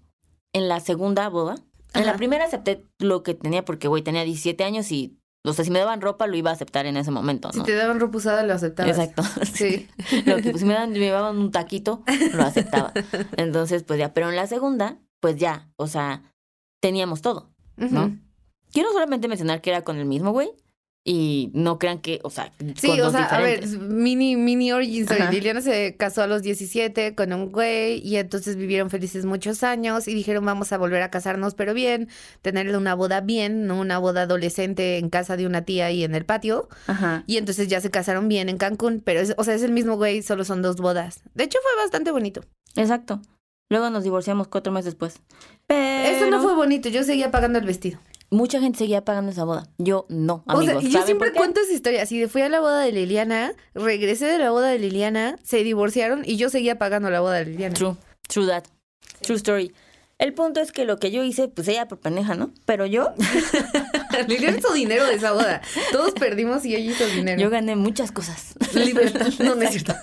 [0.54, 1.56] en la segunda boda.
[1.94, 5.66] En la primera acepté lo que tenía porque, güey, tenía 17 años y, o sea,
[5.66, 7.66] si me daban ropa lo iba a aceptar en ese momento, Si ¿no?
[7.66, 8.98] te daban ropa usada, lo aceptabas.
[8.98, 9.24] Exacto.
[9.54, 9.90] Sí.
[10.26, 12.94] Lo que, pues, si me, daban, me daban un taquito, lo aceptaba.
[13.38, 16.34] Entonces, pues ya, pero en la segunda, pues ya, o sea,
[16.80, 18.18] teníamos todo, ¿no?
[18.72, 20.52] Quiero solamente mencionar que era con el mismo güey
[21.04, 23.90] y no crean que, o sea, Sí, con o dos sea, a ver, diferentes.
[23.90, 25.22] mini, mini origin story.
[25.22, 25.32] Ajá.
[25.32, 30.08] Liliana se casó a los 17 con un güey y entonces vivieron felices muchos años
[30.08, 32.08] y dijeron vamos a volver a casarnos, pero bien,
[32.44, 36.14] tener una boda bien, no una boda adolescente en casa de una tía y en
[36.14, 36.70] el patio.
[36.86, 37.24] Ajá.
[37.26, 39.96] Y entonces ya se casaron bien en Cancún, pero es, o sea, es el mismo
[39.96, 41.24] güey, solo son dos bodas.
[41.34, 42.42] De hecho, fue bastante bonito.
[42.76, 43.22] Exacto.
[43.70, 45.22] Luego nos divorciamos cuatro meses después.
[45.66, 46.10] Pero...
[46.10, 48.00] Eso no fue bonito, yo seguía pagando el vestido.
[48.34, 49.68] Mucha gente seguía pagando esa boda.
[49.78, 50.84] Yo no, o sea, amigos.
[50.86, 52.06] yo ¿Saben siempre cuento esa historia.
[52.06, 56.24] De fui a la boda de Liliana, regresé de la boda de Liliana, se divorciaron
[56.26, 57.76] y yo seguía pagando la boda de Liliana.
[57.76, 57.98] True,
[58.30, 58.64] true that.
[59.22, 59.74] True story.
[60.22, 62.52] El punto es que lo que yo hice, pues ella por pendeja, ¿no?
[62.66, 63.12] Pero yo,
[64.28, 65.64] Liliana hizo dinero de esa boda.
[65.92, 67.42] Todos perdimos y ella hizo dinero.
[67.42, 68.54] yo gané muchas cosas.
[68.76, 69.34] Libertad.
[69.40, 69.96] No, no es cierto.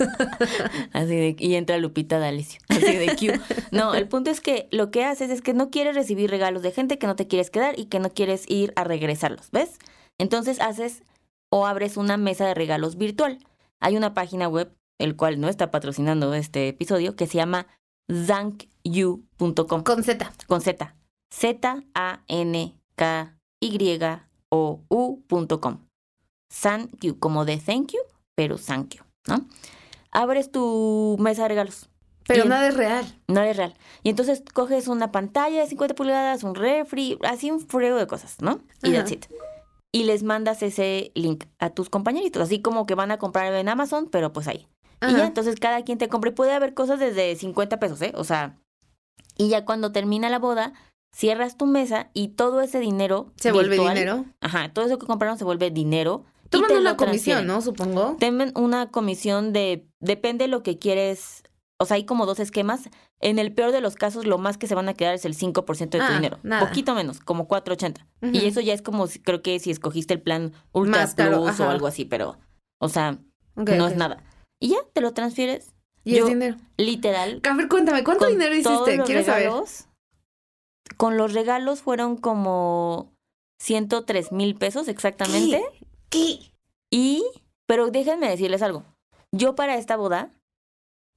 [0.92, 2.60] Así de, y entra Lupita D'Alessio.
[2.68, 3.40] Así de Q.
[3.70, 6.72] No, el punto es que lo que haces es que no quieres recibir regalos de
[6.72, 9.78] gente que no te quieres quedar y que no quieres ir a regresarlos, ¿ves?
[10.18, 11.04] Entonces haces
[11.48, 13.38] o abres una mesa de regalos virtual.
[13.78, 17.68] Hay una página web, el cual no está patrocinando este episodio, que se llama
[18.08, 20.32] thankyou.com Con Z.
[20.46, 20.94] con Z.
[24.50, 25.78] Z-A-N-K-Y-O-U.com.
[26.62, 28.00] Thank you, como de thank you,
[28.34, 29.46] pero thank you, ¿no?
[30.10, 31.90] Abres tu mesa de regalos.
[32.26, 33.20] Pero nada es real.
[33.26, 33.74] No es real.
[34.02, 38.36] Y entonces coges una pantalla de 50 pulgadas, un refri, así un frego de cosas,
[38.40, 38.60] ¿no?
[38.82, 38.98] Y Ajá.
[38.98, 39.26] that's it.
[39.92, 43.68] Y les mandas ese link a tus compañeritos, así como que van a comprar en
[43.68, 44.66] Amazon, pero pues ahí.
[45.06, 48.12] Y ya, entonces cada quien te compra y puede haber cosas desde 50 pesos, ¿eh?
[48.16, 48.58] O sea,
[49.36, 50.72] y ya cuando termina la boda,
[51.14, 54.24] cierras tu mesa y todo ese dinero Se vuelve dinero.
[54.40, 56.24] Ajá, todo eso que compraron se vuelve dinero.
[56.50, 57.46] Toman una comisión.
[57.46, 57.60] ¿no?
[57.60, 58.16] Supongo.
[58.18, 61.42] Temen una comisión de, depende de lo que quieres,
[61.78, 62.88] o sea, hay como dos esquemas.
[63.20, 65.34] En el peor de los casos, lo más que se van a quedar es el
[65.36, 66.38] 5% de tu Ah, dinero.
[66.42, 66.66] nada.
[66.66, 68.06] Poquito menos, como 4.80.
[68.22, 68.32] Ujú.
[68.32, 71.60] Y eso ya es como, creo que si escogiste el plan Ultra Más caro, Plus
[71.60, 72.38] o algo así, pero,
[72.80, 73.18] o sea,
[73.56, 74.22] no es nada.
[74.60, 75.72] Y ya, te lo transfieres.
[76.04, 76.56] Y Yo- es dinero.
[76.76, 77.40] Literal.
[77.48, 79.00] A ver, cuéntame, ¿cuánto dinero hiciste?
[79.04, 79.50] Quiero saber.
[80.96, 83.12] Con los regalos fueron como
[83.60, 85.62] 103 mil pesos exactamente.
[86.10, 86.38] ¿Qué?
[86.90, 87.24] Y,
[87.66, 88.84] pero déjenme decirles algo.
[89.32, 90.30] Yo para esta boda,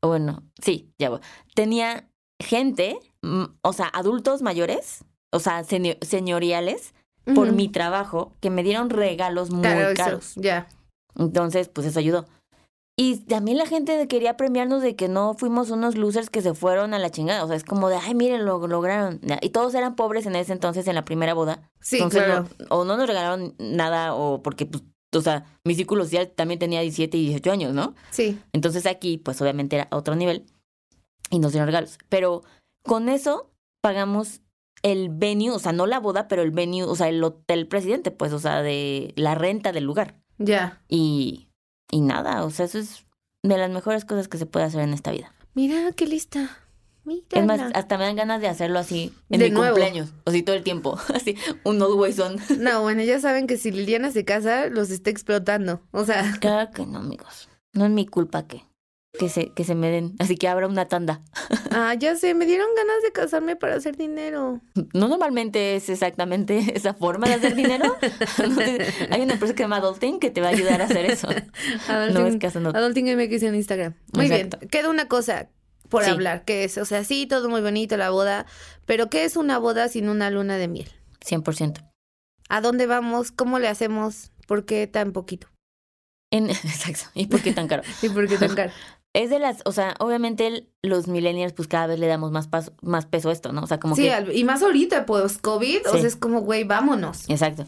[0.03, 1.21] bueno, sí, ya voy.
[1.55, 2.09] Tenía
[2.41, 6.93] gente, mm, o sea, adultos mayores, o sea, señoriales,
[7.35, 9.61] por mi trabajo, que me dieron regalos muy
[9.95, 10.33] caros.
[10.35, 10.67] Ya.
[11.15, 12.25] Entonces, pues eso ayudó.
[13.03, 16.93] Y también la gente quería premiarnos de que no fuimos unos losers que se fueron
[16.93, 17.43] a la chingada.
[17.43, 19.19] O sea, es como de, ay, miren, lo lograron.
[19.41, 21.67] Y todos eran pobres en ese entonces, en la primera boda.
[21.79, 22.47] Sí, Entonces, claro.
[22.59, 24.83] no- o no nos regalaron nada, o porque, pues,
[25.15, 27.95] o sea, mi círculo social también tenía 17 y 18 años, ¿no?
[28.11, 28.39] Sí.
[28.53, 30.45] Entonces aquí, pues obviamente era otro nivel
[31.31, 31.97] y nos dieron regalos.
[32.07, 32.43] Pero
[32.83, 33.49] con eso
[33.81, 34.41] pagamos
[34.83, 38.11] el venue, o sea, no la boda, pero el venue, o sea, el hotel presidente,
[38.11, 40.17] pues, o sea, de la renta del lugar.
[40.37, 40.81] Ya.
[40.87, 41.47] Y,
[41.91, 43.05] y nada, o sea, eso es
[43.43, 45.33] de las mejores cosas que se puede hacer en esta vida.
[45.53, 46.57] Mira, qué lista.
[47.03, 47.25] Mira.
[47.31, 49.75] Es más, hasta me dan ganas de hacerlo así en De mi nuevo.
[49.75, 52.37] cumpleaños, o sea, todo el tiempo, así, un always on.
[52.59, 55.81] No, bueno, ya saben que si Liliana se casa, los está explotando.
[55.91, 57.49] O sea, Claro que no, amigos.
[57.73, 58.63] No es mi culpa que,
[59.17, 60.15] que, se, que se me den.
[60.19, 61.21] Así que abra una tanda.
[61.71, 64.61] ah, ya sé, me dieron ganas de casarme para hacer dinero.
[64.93, 67.95] No normalmente es exactamente esa forma de hacer dinero.
[69.09, 71.05] No hay una empresa que se llama Adulting que te va a ayudar a hacer
[71.05, 71.27] eso.
[72.13, 72.69] No es casando.
[72.75, 73.93] Adulting MX en Instagram.
[74.13, 74.57] Muy Exacto.
[74.59, 74.69] bien.
[74.69, 75.49] Queda una cosa
[75.89, 76.09] por Sí.
[76.09, 78.45] hablar, que es, o sea, sí, todo muy bonito, la boda,
[78.85, 80.89] pero ¿qué es una boda sin una luna de miel?
[81.19, 81.85] 100%.
[82.47, 83.31] ¿A dónde vamos?
[83.31, 84.31] ¿Cómo le hacemos?
[84.47, 85.47] ¿Por qué tan poquito?
[86.31, 87.05] En, exacto.
[87.13, 87.83] ¿Y por qué tan caro?
[88.01, 88.71] ¿Y por qué tan caro?
[89.13, 92.47] Es de las, o sea, obviamente el- los millennials pues cada vez le damos más,
[92.47, 93.61] paso, más peso a esto, ¿no?
[93.63, 94.13] O sea, como sí, que...
[94.13, 95.99] al- y más ahorita, pues, COVID, o Sí.
[95.99, 97.29] sea, es como, güey, vámonos.
[97.29, 97.65] Exacto.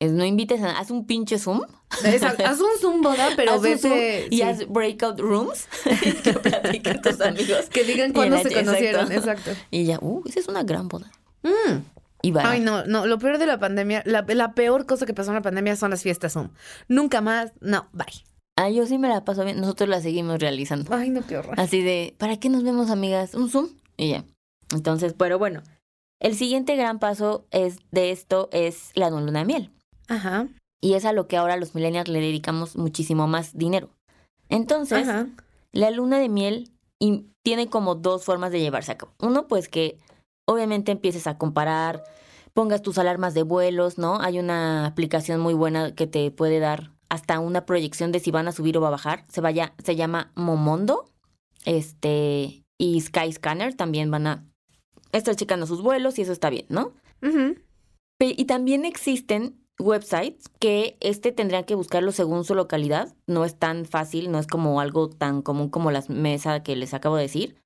[0.00, 0.78] Es, no invites a...
[0.78, 1.62] Haz un pinche Zoom.
[2.04, 4.26] Es- haz un Zoom boda, pero haz Zoom vete...
[4.30, 4.42] y sí.
[4.42, 5.66] haz breakout rooms.
[6.24, 7.70] que platiquen tus amigos.
[7.70, 9.50] Que digan cuándo se conocieron, exacto.
[9.50, 9.66] exacto.
[9.70, 11.10] Y ya, uh, esa es una gran boda.
[11.42, 11.78] Mm.
[12.24, 12.50] Y va.
[12.50, 15.36] Ay, no, no, lo peor de la pandemia, la, la peor cosa que pasó en
[15.36, 16.50] la pandemia son las fiestas Zoom.
[16.86, 18.06] Nunca más, no, bye.
[18.56, 19.60] Ah, yo sí me la paso bien.
[19.60, 20.94] Nosotros la seguimos realizando.
[20.94, 21.58] Ay, no, qué horror.
[21.58, 23.34] Así de, ¿para qué nos vemos, amigas?
[23.34, 24.24] Un Zoom y ya.
[24.72, 25.62] Entonces, pero bueno,
[26.20, 29.70] el siguiente gran paso es de esto es la luna de miel.
[30.08, 30.48] Ajá,
[30.80, 33.88] Y es a lo que ahora los millennials le dedicamos muchísimo más dinero.
[34.48, 35.26] Entonces, ajá.
[35.72, 39.12] la luna de miel y- tiene como dos formas de llevarse a cabo.
[39.20, 39.98] Uno, pues que
[40.46, 42.04] obviamente empieces a comparar,
[42.52, 44.20] pongas tus alarmas de vuelos, ¿no?
[44.20, 48.48] Hay una aplicación muy buena que te puede dar hasta una proyección de si van
[48.48, 49.26] a subir o va a bajar.
[49.28, 51.04] Se vaya, se llama Momondo.
[51.66, 54.46] Este, y Skyscanner también van a
[55.12, 56.94] estar checando sus vuelos y eso está bien, ¿no?
[58.18, 63.14] Y también existen websites que este tendrían que buscarlo según su localidad.
[63.26, 66.94] No es tan fácil, no es como algo tan común como las mesas que les
[66.94, 67.56] acabo de decir.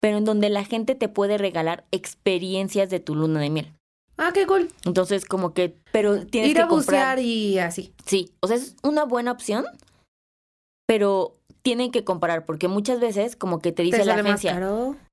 [0.00, 3.74] Pero en donde la gente te puede regalar experiencias de tu luna de miel.
[4.22, 4.68] Ah, qué cool.
[4.84, 7.16] Entonces, como que, pero tienes Ir que a comprar.
[7.16, 7.94] bucear y así.
[8.04, 9.64] Sí, o sea, es una buena opción,
[10.86, 14.58] pero tienen que comparar porque muchas veces como que te dice ¿Te la agencia,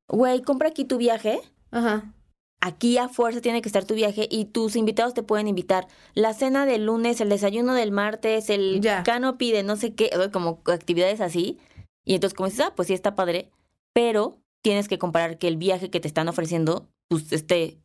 [0.07, 1.39] güey, compra aquí tu viaje
[1.71, 2.13] Ajá.
[2.61, 6.33] aquí a fuerza tiene que estar tu viaje y tus invitados te pueden invitar la
[6.33, 9.03] cena del lunes, el desayuno del martes, el Ya.
[9.03, 11.57] canopy de no sé qué, como actividades así.
[12.05, 13.51] Y entonces como dices, ah, pues sí está padre,
[13.93, 17.77] pero tienes que comparar que el viaje que te están ofreciendo pues esté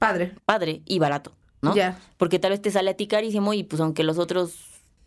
[0.00, 0.34] Padre.
[0.46, 1.32] padre y barato,
[1.62, 1.74] ¿no?
[1.76, 1.96] Ya.
[2.16, 4.54] Porque tal vez te sale a ti carísimo y pues aunque los otros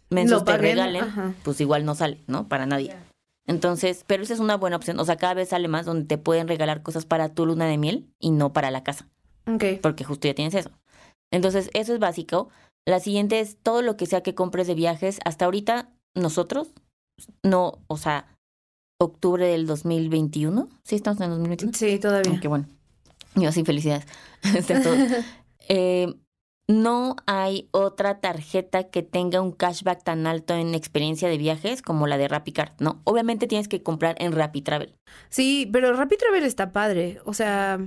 [0.09, 1.33] mensos Lo te paguen, regalen, ajá.
[1.43, 2.47] pues igual no sale, ¿no?
[2.47, 2.95] Para nadie.
[3.47, 4.99] Entonces, pero esa es una buena opción.
[4.99, 7.77] O sea, cada vez sale más donde te pueden regalar cosas para tu luna de
[7.77, 9.09] miel y no para la casa
[9.51, 9.63] Ok.
[9.81, 10.69] porque justo ya tienes eso.
[11.31, 12.49] Entonces, eso es básico.
[12.85, 15.19] La siguiente es todo lo que sea que compres de viajes.
[15.25, 16.71] Hasta ahorita, nosotros,
[17.43, 18.27] no, o sea,
[19.01, 20.69] octubre del 2021.
[20.83, 21.73] Sí, estamos en el 2021.
[21.73, 22.39] Sí, todavía.
[22.39, 22.67] Qué bueno.
[23.35, 24.05] Yo sí, felicidades.
[24.67, 24.95] Todo.
[25.69, 26.13] Eh,
[26.67, 32.05] no hay otra tarjeta que tenga un cashback tan alto en experiencia de viajes como
[32.07, 33.01] la de RappiCard, ¿no?
[33.05, 34.93] Obviamente tienes que comprar en RappiTravel.
[35.29, 37.19] Sí, pero Rapid Travel está padre.
[37.25, 37.79] O sea,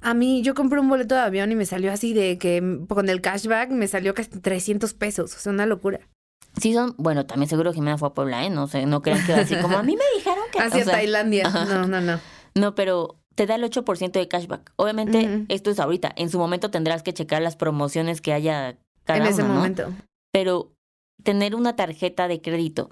[0.00, 3.08] a mí yo compré un boleto de avión y me salió así de que con
[3.08, 5.34] el cashback me salió casi 300 pesos.
[5.34, 6.00] O sea, una locura.
[6.60, 8.50] Sí son, bueno, también seguro Jimena fue a Puebla, ¿eh?
[8.50, 10.58] No sé, no crean que va así como a mí me dijeron que...
[10.62, 11.46] Hacia o sea, Tailandia.
[11.46, 11.64] ajá.
[11.64, 12.20] No, no, no.
[12.54, 14.72] No, pero, te da el 8% de cashback.
[14.76, 16.12] Obviamente, esto es ahorita.
[16.16, 19.92] En su momento tendrás que checar las promociones que haya cada en ese momento.
[20.32, 20.72] Pero
[21.22, 22.90] tener una tarjeta de crédito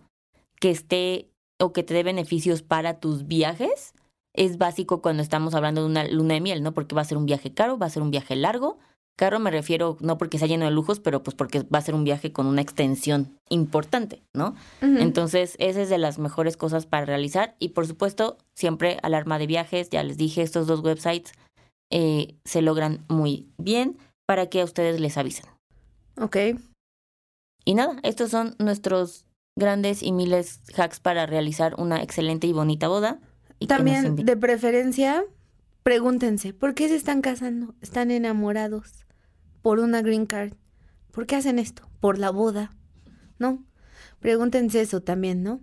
[0.61, 3.94] que esté o que te dé beneficios para tus viajes
[4.35, 6.74] es básico cuando estamos hablando de una luna de miel, ¿no?
[6.74, 8.78] Porque va a ser un viaje caro, va a ser un viaje largo.
[9.16, 11.94] Caro me refiero no porque sea lleno de lujos, pero pues porque va a ser
[11.94, 14.57] un viaje con una extensión importante, ¿no?
[14.81, 17.55] Entonces, esa es de las mejores cosas para realizar.
[17.61, 19.88] Y por supuesto, siempre alarma de viajes.
[19.90, 21.33] Ya les dije, estos dos websites
[21.92, 25.46] eh, se logran muy bien para que a ustedes les avisen.
[26.20, 26.37] Ok.
[27.64, 32.88] Y nada, estos son nuestros grandes y miles hacks para realizar una excelente y bonita
[32.88, 33.20] boda.
[33.61, 35.24] Y También, de preferencia,
[35.85, 37.74] pregúntense, ¿por qué se están casando?
[37.81, 39.04] ¿Están enamorados?
[39.64, 40.53] ¿Por una green card?
[41.11, 41.88] ¿Por qué hacen esto?
[41.98, 42.77] ¿Por la boda?
[43.38, 43.64] ¿No?
[44.20, 45.62] Pregúntense eso también, ¿no?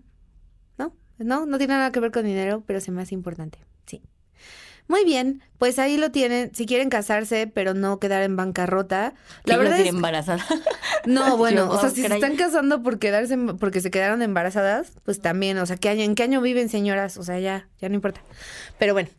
[0.80, 0.96] ¿No?
[1.20, 3.60] No, no tiene nada que ver con dinero, pero se me hace importante.
[3.86, 4.02] Sí.
[4.88, 6.50] Muy bien, pues ahí lo tienen.
[6.56, 9.14] Si quieren casarse, pero no quedar en bancarrota.
[9.44, 10.44] La verdad es embarazada.
[11.06, 13.92] no, bueno, Yo, o sea, oh, si se están casando por quedarse, em- porque se
[13.92, 17.18] quedaron embarazadas, pues también, o sea, ¿qué año, ¿en qué año viven, señoras?
[17.18, 18.22] O sea, ya, ya no importa.
[18.80, 19.10] Pero bueno,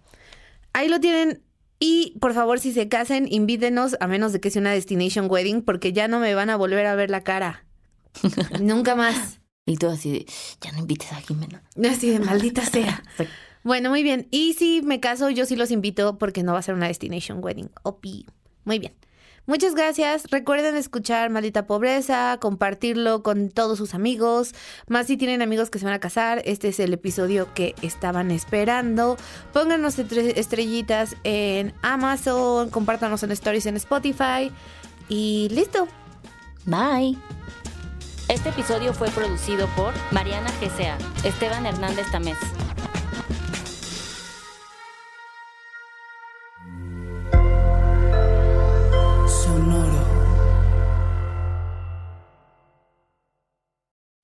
[0.73, 1.41] ahí lo tienen.
[1.85, 5.63] Y por favor, si se casen, invítenos, a menos de que sea una destination wedding,
[5.63, 7.65] porque ya no me van a volver a ver la cara.
[8.61, 9.41] Nunca más.
[9.67, 10.27] y todo así de,
[10.61, 11.65] ya no invites a Jimena.
[11.91, 13.03] Así de maldita sea.
[13.19, 13.25] Sí.
[13.65, 14.29] Bueno, muy bien.
[14.31, 17.43] Y si me caso, yo sí los invito porque no va a ser una destination
[17.43, 17.71] wedding.
[17.83, 18.27] Opi.
[18.65, 18.95] Muy bien.
[19.47, 20.25] Muchas gracias.
[20.31, 24.55] Recuerden escuchar Maldita Pobreza, compartirlo con todos sus amigos.
[24.87, 28.31] Más si tienen amigos que se van a casar, este es el episodio que estaban
[28.31, 29.17] esperando.
[29.53, 34.53] Pónganos estre- estrellitas en Amazon, compártanos en stories en Spotify.
[35.09, 35.89] Y listo.
[36.65, 37.19] Bye.
[38.29, 42.39] Este episodio fue producido por Mariana GCA, Esteban Hernández Tamés.